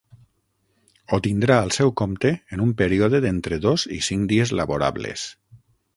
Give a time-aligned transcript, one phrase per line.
[1.11, 5.29] Ho tindrà al seu compte en un període d'entre dos i cinc dies laborables.